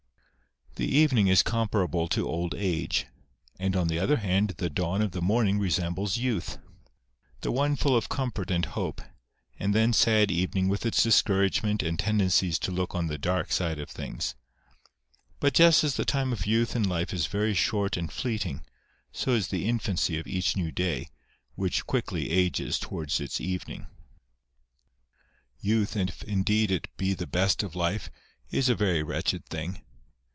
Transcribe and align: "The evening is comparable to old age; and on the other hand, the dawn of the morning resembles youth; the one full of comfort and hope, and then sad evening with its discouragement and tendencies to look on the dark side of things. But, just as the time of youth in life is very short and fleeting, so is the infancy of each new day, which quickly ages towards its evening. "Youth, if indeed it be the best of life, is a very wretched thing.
"The 0.81 0.85
evening 0.97 1.27
is 1.27 1.43
comparable 1.43 2.07
to 2.07 2.27
old 2.29 2.55
age; 2.55 3.05
and 3.59 3.75
on 3.75 3.89
the 3.89 3.99
other 3.99 4.15
hand, 4.15 4.51
the 4.57 4.69
dawn 4.69 5.01
of 5.01 5.11
the 5.11 5.21
morning 5.21 5.59
resembles 5.59 6.15
youth; 6.15 6.59
the 7.41 7.51
one 7.51 7.75
full 7.75 7.93
of 7.95 8.07
comfort 8.07 8.49
and 8.49 8.63
hope, 8.65 9.01
and 9.59 9.75
then 9.75 9.91
sad 9.91 10.31
evening 10.31 10.69
with 10.69 10.85
its 10.85 11.03
discouragement 11.03 11.83
and 11.83 11.99
tendencies 11.99 12.57
to 12.59 12.71
look 12.71 12.95
on 12.95 13.07
the 13.07 13.17
dark 13.17 13.51
side 13.51 13.79
of 13.79 13.89
things. 13.89 14.33
But, 15.41 15.53
just 15.55 15.83
as 15.83 15.95
the 15.95 16.05
time 16.05 16.31
of 16.31 16.45
youth 16.45 16.73
in 16.73 16.83
life 16.83 17.13
is 17.13 17.25
very 17.27 17.53
short 17.53 17.97
and 17.97 18.09
fleeting, 18.09 18.61
so 19.11 19.31
is 19.31 19.49
the 19.49 19.67
infancy 19.67 20.17
of 20.17 20.25
each 20.25 20.55
new 20.55 20.71
day, 20.71 21.09
which 21.55 21.85
quickly 21.85 22.31
ages 22.31 22.79
towards 22.79 23.19
its 23.19 23.41
evening. 23.41 23.87
"Youth, 25.59 25.97
if 25.97 26.23
indeed 26.23 26.71
it 26.71 26.87
be 26.95 27.13
the 27.13 27.27
best 27.27 27.61
of 27.61 27.75
life, 27.75 28.09
is 28.51 28.69
a 28.69 28.73
very 28.73 29.03
wretched 29.03 29.45
thing. 29.45 29.81